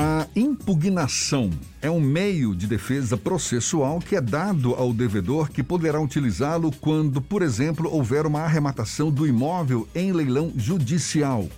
[0.00, 1.50] A impugnação
[1.82, 7.20] é um meio de defesa processual que é dado ao devedor que poderá utilizá-lo quando,
[7.20, 11.48] por exemplo, houver uma arrematação do imóvel em leilão judicial.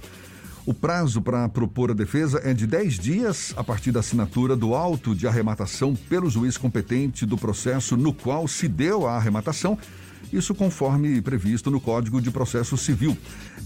[0.64, 4.74] O prazo para propor a defesa é de 10 dias a partir da assinatura do
[4.74, 9.76] auto de arrematação pelo juiz competente do processo no qual se deu a arrematação
[10.32, 13.16] isso conforme previsto no Código de Processo Civil.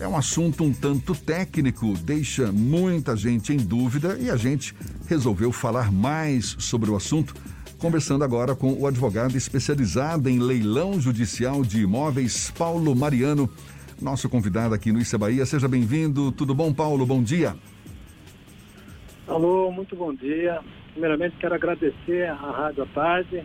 [0.00, 4.74] É um assunto um tanto técnico, deixa muita gente em dúvida e a gente
[5.06, 7.34] resolveu falar mais sobre o assunto.
[7.78, 13.50] Conversando agora com o advogado especializado em leilão judicial de imóveis, Paulo Mariano,
[14.00, 15.44] nosso convidado aqui no Issa Bahia.
[15.44, 16.32] Seja bem-vindo.
[16.32, 17.04] Tudo bom, Paulo?
[17.04, 17.54] Bom dia.
[19.28, 20.60] Alô, muito bom dia.
[20.92, 23.44] Primeiramente, quero agradecer à Rádio à Tarde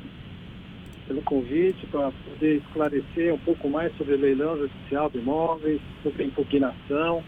[1.10, 6.26] pelo convite para poder esclarecer um pouco mais sobre leilão judicial de imóveis, sobre a
[6.28, 7.24] impugnação.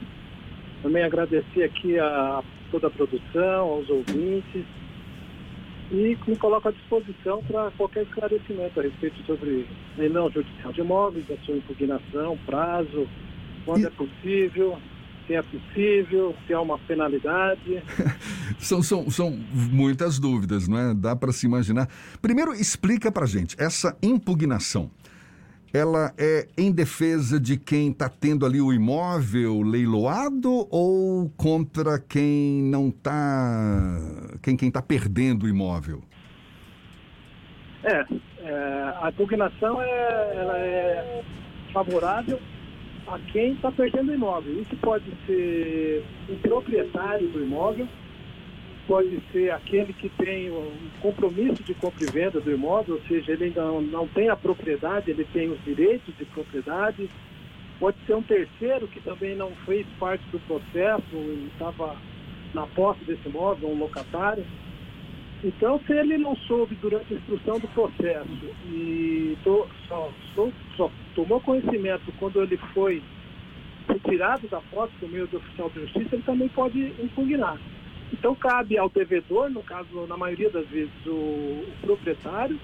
[0.83, 4.63] Também agradecer aqui a toda a produção, aos ouvintes
[5.91, 9.65] e me coloco à disposição para qualquer esclarecimento a respeito sobre
[9.97, 13.07] leilão judicial de imóveis, a sua impugnação, prazo,
[13.65, 13.87] quando e...
[13.87, 14.77] é possível,
[15.31, 17.81] se é possível, se há uma penalidade.
[18.59, 19.31] são, são, são
[19.71, 20.93] muitas dúvidas, não é?
[20.93, 21.87] Dá para se imaginar.
[22.21, 24.91] Primeiro, explica para gente, essa impugnação,
[25.73, 32.63] ela é em defesa de quem está tendo ali o imóvel leiloado ou contra quem
[32.63, 33.99] não está,
[34.41, 36.03] quem quem está perdendo o imóvel?
[37.83, 38.05] É,
[38.39, 41.23] é a impugnação é, ela é
[41.73, 42.37] favorável
[43.07, 44.61] a quem está perdendo o imóvel.
[44.61, 47.87] Isso pode ser o proprietário do imóvel,
[48.87, 50.71] pode ser aquele que tem um
[51.01, 55.11] compromisso de compra e venda do imóvel, ou seja, ele ainda não, tem a propriedade,
[55.11, 57.09] ele tem os direitos de propriedade.
[57.79, 61.95] Pode ser um terceiro que também não fez parte do processo e estava
[62.53, 64.45] na posse desse imóvel, um locatário.
[65.43, 69.67] Então, se ele não soube durante a instrução do processo e só,
[70.35, 73.01] só, só, tomou conhecimento quando ele foi
[73.87, 77.57] retirado da posse por meio do oficial de justiça, ele também pode impugnar.
[78.13, 82.59] Então, cabe ao devedor, no caso, na maioria das vezes, o, o proprietário,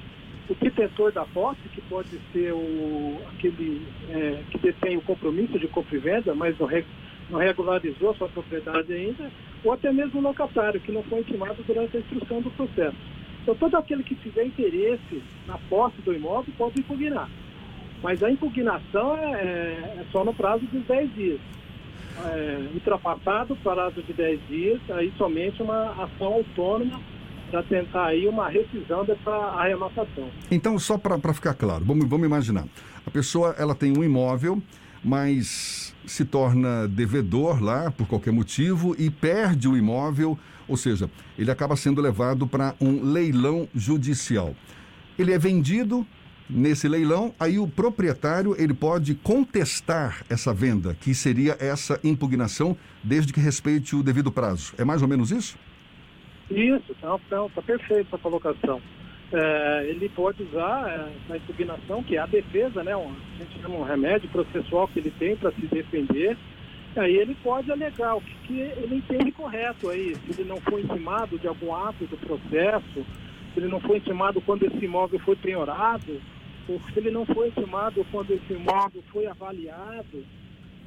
[0.48, 5.68] o detentor da posse, que pode ser o, aquele é, que detém o compromisso de
[5.68, 6.86] compra e venda, mas não, re,
[7.30, 9.32] não regularizou sua propriedade ainda,
[9.64, 12.98] ou até mesmo o locatário, que não foi intimado durante a instrução do processo.
[13.42, 17.30] Então, todo aquele que tiver interesse na posse do imóvel pode impugnar.
[18.04, 21.40] Mas a impugnação é, é, é só no prazo de 10 dias.
[22.26, 27.00] É, ultrapassado o prazo de 10 dias, aí somente uma ação autônoma
[27.50, 30.28] para tentar aí uma rescisão dessa arrematação.
[30.52, 32.66] Então, só para ficar claro, vamos, vamos imaginar.
[33.06, 34.62] A pessoa ela tem um imóvel,
[35.08, 40.38] mas se torna devedor lá por qualquer motivo e perde o imóvel,
[40.68, 41.10] ou seja,
[41.40, 44.54] ele acaba sendo levado para um leilão judicial.
[45.18, 46.06] Ele é vendido
[46.50, 53.32] nesse leilão, aí o proprietário ele pode contestar essa venda, que seria essa impugnação, desde
[53.32, 54.74] que respeite o devido prazo.
[54.78, 55.58] É mais ou menos isso?
[56.52, 58.82] Isso, está tá, tá perfeito a colocação
[59.32, 62.96] é, ele pode usar é, na que é a defesa, né?
[62.96, 66.38] Um, a gente chama um remédio processual que ele tem para se defender.
[66.96, 70.82] Aí ele pode alegar o que, que, ele entende correto aí, se ele não foi
[70.82, 73.06] intimado de algum ato do processo,
[73.54, 76.20] se ele não foi intimado quando esse imóvel foi penhorado,
[76.68, 80.26] ou se ele não foi intimado quando esse imóvel foi avaliado,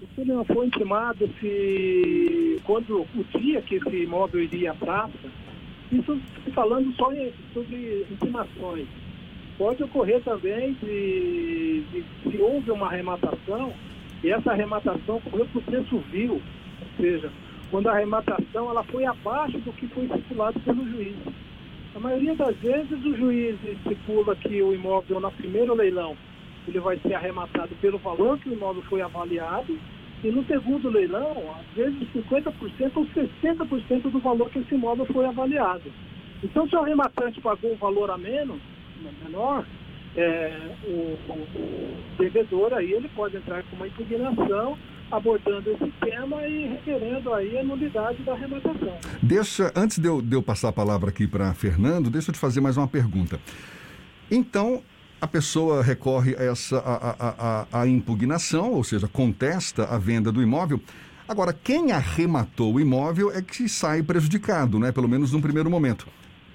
[0.00, 4.74] ou se ele não foi intimado se quando o dia que esse imóvel iria à
[4.74, 5.30] praça.
[5.92, 6.20] Isso
[6.54, 7.10] falando só
[7.52, 8.86] sobre intimações.
[9.58, 13.72] Pode ocorrer também de, de se houve uma arrematação
[14.22, 17.30] e essa arrematação ocorreu por preço vil, ou seja,
[17.70, 21.16] quando a arrematação ela foi abaixo do que foi estipulado pelo juiz.
[21.94, 26.16] A maioria das vezes o juiz estipula que o imóvel na primeiro leilão
[26.68, 29.78] ele vai ser arrematado pelo valor que o imóvel foi avaliado
[30.22, 32.52] e no segundo leilão, às vezes 50%
[32.94, 35.90] ou 60% do valor que esse imóvel foi avaliado.
[36.42, 38.60] Então, se o arrematante pagou um valor a menos,
[39.22, 39.64] menor,
[40.16, 40.52] é,
[40.84, 44.76] o, o, devedor aí ele pode entrar com uma impugnação
[45.10, 48.96] abordando esse tema e requerendo aí a nulidade da arrematação.
[49.22, 52.38] Deixa, antes de eu, de eu passar a palavra aqui para Fernando, deixa eu te
[52.38, 53.40] fazer mais uma pergunta.
[54.30, 54.82] Então,
[55.20, 60.32] a pessoa recorre a essa a, a, a, a, impugnação, ou seja, contesta a venda
[60.32, 60.80] do imóvel.
[61.28, 64.90] Agora, quem arrematou o imóvel é que sai prejudicado, né?
[64.90, 66.08] Pelo menos num primeiro momento.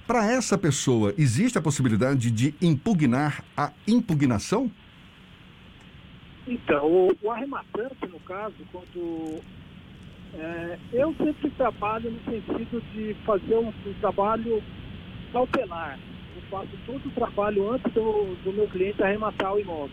[0.07, 4.69] Para essa pessoa, existe a possibilidade de impugnar a impugnação?
[6.47, 9.41] Então, o, o arrematante, no caso, quando
[10.37, 14.61] É, eu sempre trabalho no sentido de fazer um, um trabalho
[15.31, 15.97] cautelar.
[16.49, 19.89] Faço todo o trabalho antes do, do meu cliente arrematar o imóvel.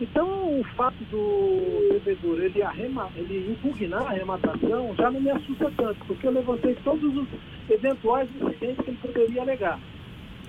[0.00, 5.72] Então, o fato do devedor ele, arrema, ele impugnar a arrematação já não me assusta
[5.76, 7.26] tanto, porque eu levantei todos os
[7.68, 9.80] eventuais incidentes que ele poderia alegar.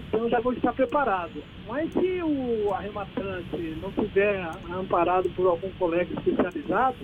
[0.07, 1.43] Então, já vou estar preparado.
[1.67, 4.39] Mas se o arrematante não tiver
[4.71, 6.97] amparado por algum colega especializado,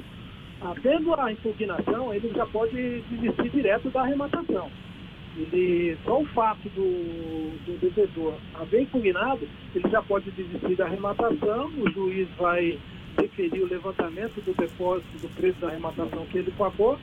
[0.61, 4.69] havendo a impugnação, ele já pode desistir direto da arrematação.
[5.37, 11.69] Ele, só o fato do, do devedor haver impugnado, ele já pode desistir da arrematação,
[11.77, 12.79] o juiz vai
[13.17, 16.97] deferir o levantamento do depósito do preço da arrematação que ele pagou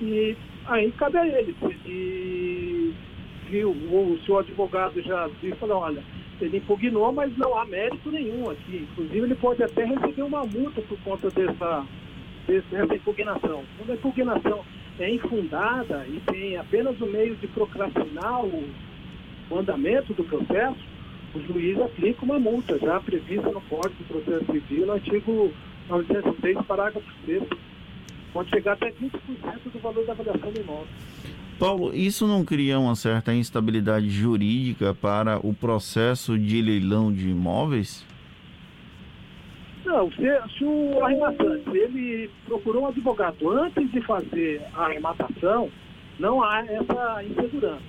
[0.00, 0.36] e
[0.66, 1.54] aí cabe a ele.
[1.60, 2.94] Se
[3.50, 6.02] viu, ou o advogado já viu e falou, olha,
[6.40, 8.86] ele impugnou, mas não há mérito nenhum aqui.
[8.90, 11.84] Inclusive ele pode até receber uma multa por conta dessa,
[12.46, 13.64] dessa impugnação.
[13.76, 14.64] Quando a impugnação
[14.98, 18.64] é infundada e tem apenas o meio de procrastinar o,
[19.56, 20.78] andamento do processo,
[21.34, 25.52] o juiz aplica uma multa já prevista no Código de Processo Civil, no artigo
[25.88, 27.42] 906, parágrafo 3
[28.32, 29.10] Pode chegar até 20%
[29.72, 30.86] do valor da avaliação do imóvel.
[31.58, 38.04] Paulo, isso não cria uma certa instabilidade jurídica para o processo de leilão de imóveis?
[39.88, 45.70] Não, se, se o arrematante ele procurou um advogado antes de fazer a arrematação,
[46.18, 47.80] não há essa insegurança.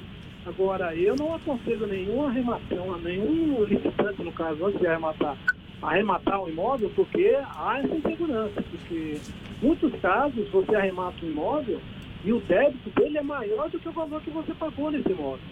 [0.46, 5.36] Agora, eu não aconselho nenhum arremação, nenhum licitante, no caso, antes de arrematar,
[5.81, 8.62] arrematar um imóvel, porque há essa insegurança.
[8.62, 9.18] Porque
[9.62, 11.81] muitos casos você arremata um imóvel
[12.24, 15.44] e o débito dele é maior do que o valor que você pagou nesse imóvel.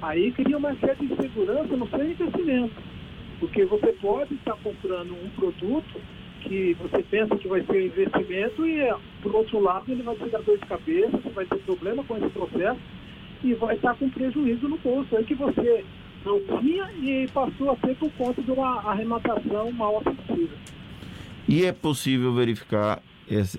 [0.00, 2.99] Aí cria uma certa insegurança no seu investimento.
[3.40, 6.00] Porque você pode estar comprando um produto
[6.42, 10.28] que você pensa que vai ser um investimento e, por outro lado, ele vai te
[10.28, 12.80] dar dor de cabeça, você vai ter problema com esse processo
[13.42, 15.84] e vai estar com prejuízo no bolso aí que você
[16.24, 20.54] não tinha e passou a ter por conta de uma arrematação mal assistida.
[21.48, 23.02] E é possível verificar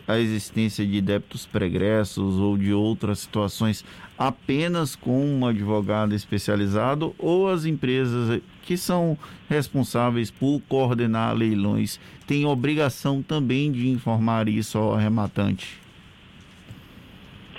[0.08, 3.86] a existência de débitos pregressos ou de outras situações
[4.18, 9.18] apenas com um advogado especializado ou as empresas que são
[9.50, 15.80] responsáveis por coordenar leilões têm obrigação também de informar isso ao arrematante?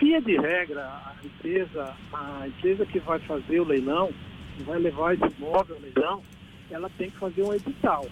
[0.00, 4.12] Via de regra, a empresa, a empresa que vai fazer o leilão,
[4.56, 6.22] que vai levar esse imóvel ao leilão,
[6.70, 8.06] ela tem que fazer um edital.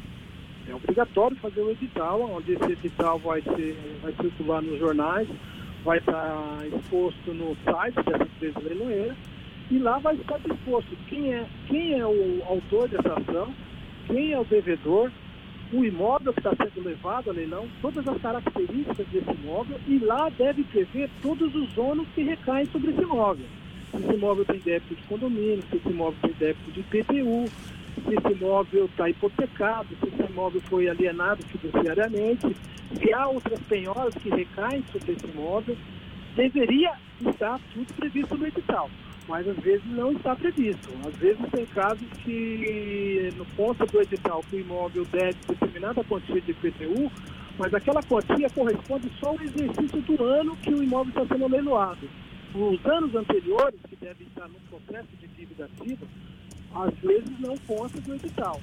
[0.69, 5.29] É obrigatório fazer um edital, onde esse edital vai, ser, vai circular nos jornais,
[5.85, 9.17] vai estar exposto no site dessa empresa leiloeira,
[9.71, 13.55] e lá vai estar disposto quem é, quem é o autor dessa ação,
[14.07, 15.11] quem é o devedor,
[15.73, 20.29] o imóvel que está sendo levado a leilão, todas as características desse imóvel, e lá
[20.31, 23.47] deve prever todos os ônus que recaem sobre esse imóvel.
[23.91, 27.45] Se esse imóvel tem débito de condomínio, se esse imóvel tem débito de IPTU,
[27.95, 32.57] se esse imóvel está hipotecado, se esse imóvel foi alienado fiduciariamente,
[32.95, 35.77] se há outras penhoras que recaem sobre esse imóvel,
[36.37, 38.91] deveria estar tudo previsto no edital.
[39.29, 40.89] Mas às vezes não está previsto.
[41.07, 46.41] Às vezes tem casos que no ponto do edital que o imóvel deve determinada quantia
[46.41, 47.13] de IPTU,
[47.59, 52.09] mas aquela quantia corresponde só ao exercício do ano que o imóvel está sendo leiloado.
[52.55, 56.05] Os anos anteriores, que devem estar no processo de dívida ativa,
[56.75, 58.61] às vezes não consta do edital.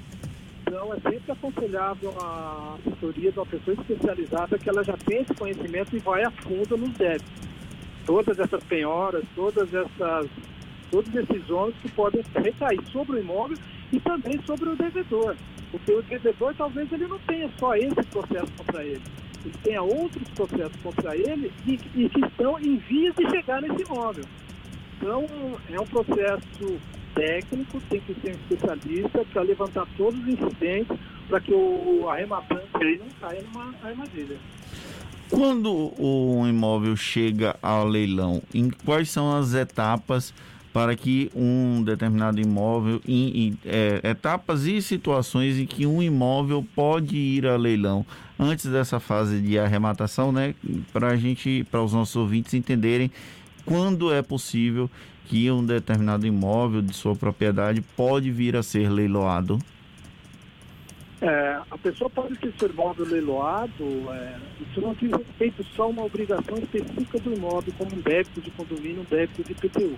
[0.61, 5.33] Então, é sempre aconselhável a assessoria de uma pessoa especializada que ela já tem esse
[5.33, 7.47] conhecimento e vai a fundo nos débitos.
[8.05, 10.27] Todas essas penhoras, todas essas,
[10.91, 13.57] todos esses ônus que podem recair sobre o imóvel
[13.93, 15.35] e também sobre o devedor.
[15.71, 19.01] Porque o devedor talvez ele não tenha só esse processo contra ele.
[19.45, 23.83] Ele tenha outros processos contra ele e, e que estão em vias de chegar nesse
[23.83, 24.25] imóvel.
[24.97, 25.25] Então,
[25.71, 26.77] é um processo
[27.17, 30.95] técnico, tem que ser um especialista para levantar todos os incidentes
[31.27, 34.37] para que o arrematante não caia numa armadilha.
[35.29, 40.33] Quando o imóvel chega ao leilão, em quais são as etapas
[40.71, 46.65] para que um determinado imóvel, em, em é, etapas e situações em que um imóvel
[46.75, 48.05] pode ir a leilão
[48.39, 50.53] antes dessa fase de arrematação, né?
[50.93, 53.11] Para a gente, para os nossos ouvintes entenderem
[53.65, 54.89] quando é possível
[55.27, 59.59] que um determinado imóvel de sua propriedade pode vir a ser leiloado?
[61.19, 66.03] É, a pessoa pode ter seu imóvel leiloado, é, isso não diz respeito só uma
[66.03, 69.95] obrigação específica do imóvel, como um débito de condomínio, um débito de PTU.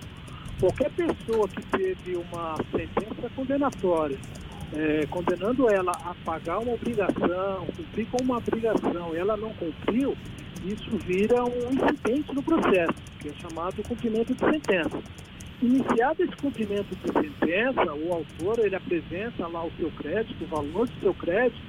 [0.58, 4.18] Qualquer pessoa que teve uma sentença condenatória,
[4.74, 10.16] é, condenando ela a pagar uma obrigação, cumprir com uma obrigação, e ela não cumpriu,
[10.64, 15.02] isso vira um incidente no processo, que é chamado cumprimento de sentença.
[15.62, 20.88] Iniciado esse cumprimento de sentença, o autor ele apresenta lá o seu crédito, o valor
[20.88, 21.60] do seu crédito,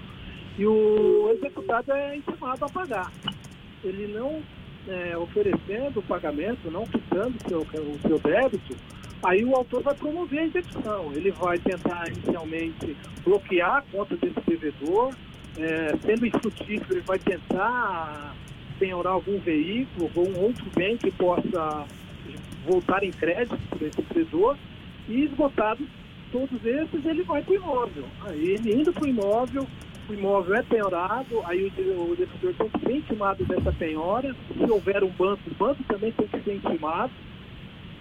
[0.58, 3.12] e o executado é intimado a pagar.
[3.84, 4.42] Ele não
[4.88, 8.76] é, oferecendo o pagamento, não quitando seu, o seu débito,
[9.24, 11.12] aí o autor vai promover a execução.
[11.14, 15.14] Ele vai tentar inicialmente bloquear a conta desse devedor,
[15.58, 18.34] é, sendo infrutífero, ele vai tentar
[18.82, 21.86] penhorar algum veículo ou um outro bem que possa
[22.66, 24.58] voltar em crédito para esse devedor
[25.08, 25.88] e esgotados
[26.32, 28.06] todos esses, ele vai para o imóvel.
[28.26, 29.68] Aí ele indo para o imóvel,
[30.10, 34.36] o imóvel é penhorado, aí o, o devedor tem que ser intimado dessa penhora.
[34.58, 37.12] Se houver um banco, o banco também tem que ser intimado.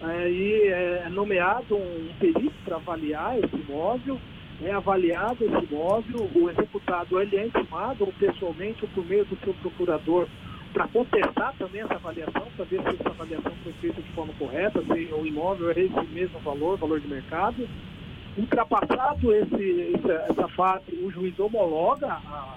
[0.01, 4.19] Aí é nomeado um perito para avaliar esse imóvel,
[4.63, 9.37] é avaliado esse imóvel, o executado ele é intimado ou pessoalmente ou por meio do
[9.45, 10.27] seu procurador
[10.73, 14.83] para contestar também essa avaliação, para ver se essa avaliação foi feita de forma correta,
[14.83, 17.69] se o imóvel é esse mesmo valor, valor de mercado.
[18.37, 19.95] Ultrapassado esse,
[20.29, 22.57] essa fase, o juiz homologa a,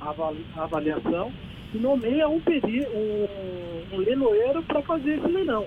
[0.00, 1.32] a avaliação
[1.74, 5.66] e nomeia um, peri, um, um leiloeiro para fazer esse leilão,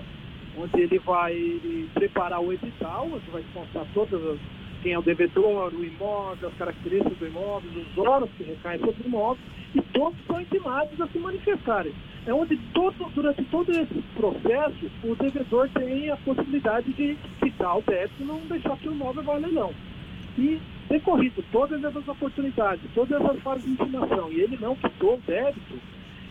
[0.58, 1.60] onde ele vai
[1.94, 4.38] preparar o edital, onde vai constar todas as,
[4.82, 9.02] quem é o devedor, o imóvel, as características do imóvel, os órgãos que recaem sobre
[9.04, 11.92] o imóvel, e todos são intimados a se manifestarem.
[12.26, 17.82] É onde todo, durante todo esse processo o devedor tem a possibilidade de quitar o
[17.82, 19.72] débito e não deixar que o imóvel vá não.
[20.36, 25.22] E decorrido todas essas oportunidades, todas essas fases de intimação, e ele não quitou o
[25.26, 25.78] débito,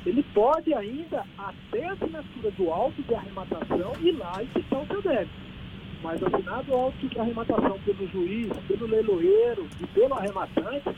[0.05, 4.87] ele pode ainda, até a assinatura do auto de arrematação, ir lá e quitar o
[4.87, 5.50] seu débito.
[6.03, 10.89] Mas assinado o auto de arrematação pelo juiz, pelo leiloeiro e pelo arrematante,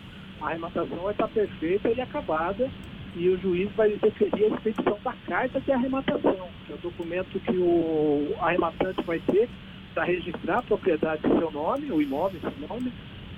[0.41, 2.69] a arrematação vai estar perfeita e acabada.
[3.15, 7.39] E o juiz vai deferir a expedição da carta de arrematação, que é o documento
[7.41, 9.47] que o arrematante vai ter
[9.93, 12.91] para registrar a propriedade em seu nome, o imóvel em seu nome,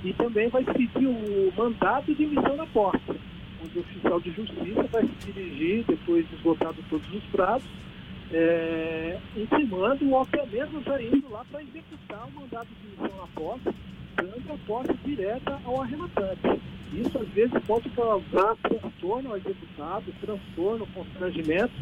[0.04, 3.20] e também vai pedir o mandado de emissão da posse,
[3.62, 7.68] onde o oficial de justiça vai se dirigir, depois de esgotado todos os prazos,
[8.32, 13.28] é, intimando ou até mesmo já indo lá para executar o mandado de emissão da
[13.36, 13.76] posse,
[14.16, 16.62] dando a posse direta ao arrematante.
[16.94, 21.74] Isso às vezes pode causar transtorno ao executado, transtorno, constrangimento,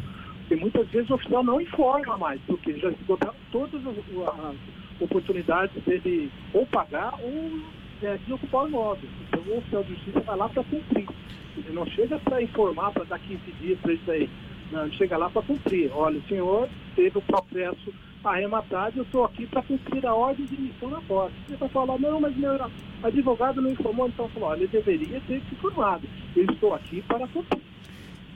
[0.50, 4.56] e muitas vezes o oficial não informa mais, porque já esgotaram todas as, as
[5.00, 7.60] oportunidades dele ou pagar ou
[8.02, 9.08] é, desocupar o imóvel.
[9.28, 11.08] Então o oficial de justiça vai lá para cumprir.
[11.56, 14.28] Ele não chega para informar, para dar 15 dias para isso aí.
[14.74, 15.90] Não, ele chega lá para cumprir.
[15.94, 20.54] Olha, o senhor teve o processo arrematado, eu estou aqui para cumprir a ordem de
[20.54, 21.34] emissão na posse.
[21.46, 22.58] Você vai falar, não, mas meu
[23.02, 26.08] advogado não informou, então falou, olha, ele deveria ter se informado.
[26.34, 27.62] Eu estou aqui para cumprir.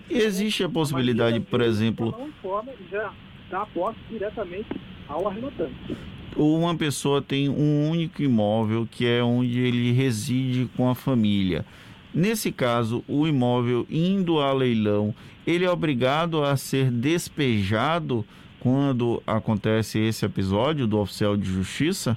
[0.09, 2.15] Existe a possibilidade, por exemplo.
[2.17, 3.13] Não informa já
[3.51, 4.69] dá a posse diretamente
[5.09, 5.97] ao arrematante.
[6.37, 11.65] Uma pessoa tem um único imóvel que é onde ele reside com a família.
[12.15, 15.15] Nesse caso, o imóvel indo a leilão,
[15.47, 18.25] ele é obrigado a ser despejado
[18.61, 22.17] quando acontece esse episódio do oficial de justiça?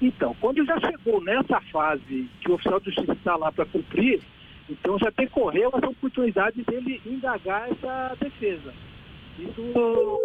[0.00, 4.20] Então, quando já chegou nessa fase que o oficial de justiça está lá para cumprir,
[4.68, 8.72] então já decorreu essa oportunidade dele indagar essa defesa.
[9.38, 10.20] Isso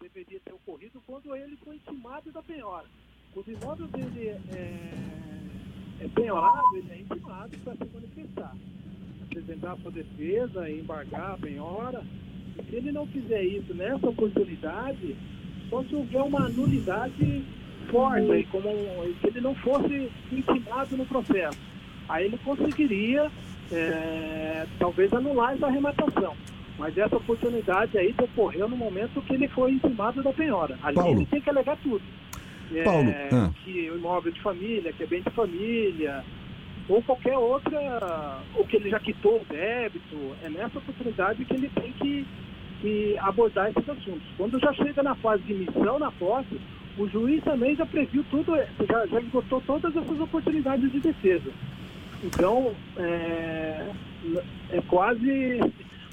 [0.00, 2.86] deveria ter ocorrido quando ele foi intimado da penhora.
[3.32, 4.90] Quando o imóvel dele é,
[6.04, 8.56] é penhorado, ele é intimado para se manifestar.
[9.24, 12.02] Apresentar a sua defesa, embargar a penhora
[12.68, 15.16] se ele não fizer isso nessa oportunidade,
[15.70, 17.44] só se houver uma nulidade
[17.90, 18.68] forte, como
[19.20, 21.58] se ele não fosse intimado no processo.
[22.08, 23.30] Aí ele conseguiria,
[23.70, 26.34] é, talvez, anular essa arrematação.
[26.78, 30.78] Mas essa oportunidade aí decorreu no momento que ele foi intimado da penhora.
[30.82, 31.12] Ali Paulo.
[31.12, 32.02] ele tem que alegar tudo.
[32.74, 33.50] É, Paulo, ah.
[33.64, 36.24] que o imóvel de família, que é bem de família,
[36.88, 41.68] ou qualquer outra, ou que ele já quitou o débito, é nessa oportunidade que ele
[41.68, 42.26] tem que,
[42.80, 44.22] que abordar esses assuntos.
[44.36, 46.60] Quando já chega na fase de emissão na posse,
[46.98, 48.52] o juiz também já previu tudo,
[48.88, 51.50] já, já esgotou todas essas oportunidades de defesa.
[52.22, 53.90] Então, é,
[54.70, 55.60] é quase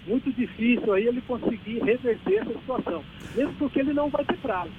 [0.07, 3.03] muito difícil aí ele conseguir reverter essa situação,
[3.35, 4.71] mesmo porque ele não vai ter prazo.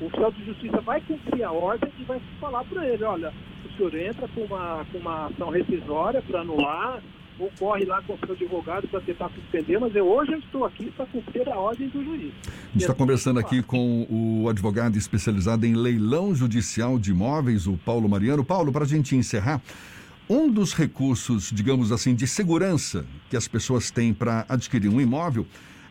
[0.00, 3.32] O oficial de justiça vai cumprir a ordem e vai falar para ele, olha,
[3.64, 7.02] o senhor entra com uma, com uma ação rescisória para anular,
[7.38, 10.64] ou corre lá com o seu advogado para tentar suspender, mas eu, hoje eu estou
[10.64, 12.32] aqui para cumprir a ordem do juiz.
[12.46, 17.76] A gente está conversando aqui com o advogado especializado em leilão judicial de imóveis, o
[17.76, 18.44] Paulo Mariano.
[18.44, 19.60] Paulo, para a gente encerrar,
[20.28, 25.46] um dos recursos, digamos assim, de segurança que as pessoas têm para adquirir um imóvel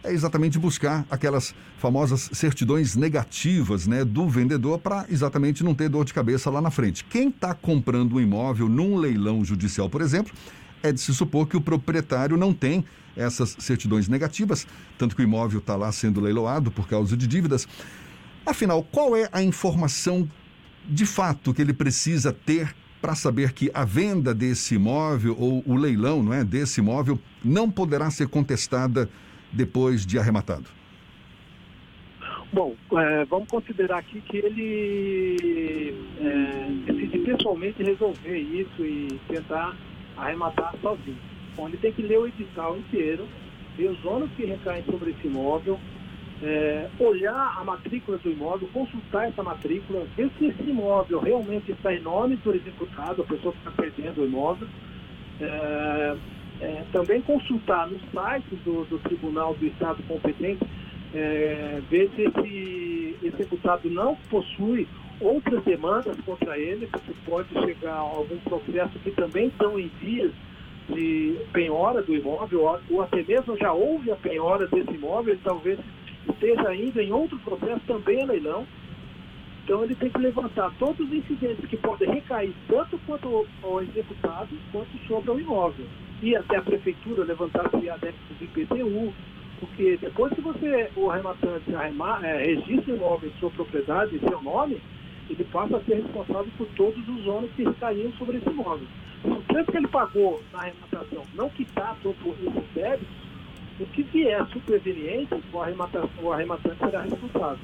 [0.06, 6.06] é exatamente buscar aquelas famosas certidões negativas né, do vendedor para exatamente não ter dor
[6.06, 7.04] de cabeça lá na frente.
[7.06, 10.34] Quem está comprando um imóvel num leilão judicial, por exemplo,
[10.84, 12.86] é de se supor que o proprietário não tem
[13.16, 17.68] essas certidões negativas, tanto que o imóvel está lá sendo leiloado por causa de dívidas.
[18.46, 20.30] Afinal, qual é a informação
[20.88, 25.76] de fato que ele precisa ter para saber que a venda desse imóvel ou o
[25.76, 29.10] leilão, não é, desse imóvel não poderá ser contestada
[29.56, 30.70] depois de arrematado?
[32.54, 39.76] Bom, é, vamos considerar aqui que ele é, decide pessoalmente resolver isso e tentar
[40.18, 41.18] arrematar sozinho.
[41.56, 43.28] Bom, ele tem que ler o edital inteiro,
[43.78, 45.78] ver os ônus que recaem sobre esse imóvel,
[46.44, 51.94] é, olhar a matrícula do imóvel, consultar essa matrícula, ver se esse imóvel realmente está
[51.94, 54.68] em nome do executado, a pessoa que está perdendo o imóvel.
[55.42, 56.16] É,
[56.62, 60.64] é, também consultar no site do, do, Tribunal do Estado competente,
[61.14, 64.88] é, ver se esse executado não possui
[65.20, 70.32] outras demandas contra ele, porque pode chegar a algum processo que também estão em vias
[70.90, 75.42] de penhora do imóvel, ou, ou até mesmo já houve a penhora desse imóvel, ele
[75.44, 75.80] talvez
[76.30, 78.66] esteja ainda em outro processo também a leilão.
[79.64, 84.50] Então ele tem que levantar todos os incidentes que podem recair tanto quanto ao executado
[84.72, 85.86] quanto sobre o imóvel.
[86.26, 89.14] E até a prefeitura levantar se adeptos de IPTU,
[89.60, 94.28] porque depois que você, o arrematante, arrema, é, registra o imóvel em sua propriedade, em
[94.28, 94.82] seu nome,
[95.30, 98.88] ele passa a ser responsável por todos os ônus que recaíam sobre esse imóvel.
[99.24, 103.16] O preço que ele pagou na arrematação não quitar todos esses débitos,
[103.80, 107.60] o que vier superveniente, o, o arrematante será responsável.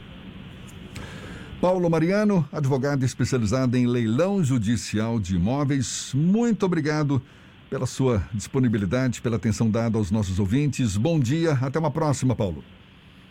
[1.59, 7.23] Paulo Mariano, advogado especializado em leilão judicial de imóveis, muito obrigado
[7.71, 10.97] pela sua disponibilidade, pela atenção dada aos nossos ouvintes.
[10.97, 12.61] Bom dia, até uma próxima, Paulo.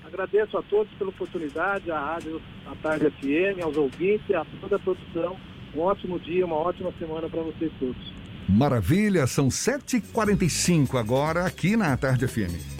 [0.03, 4.79] Agradeço a todos pela oportunidade, à Rádio à Tarde FM, aos ouvintes, a toda a
[4.79, 5.37] produção.
[5.77, 8.13] Um ótimo dia, uma ótima semana para vocês todos.
[8.49, 12.80] Maravilha, são 7h45 agora aqui na Tarde FM.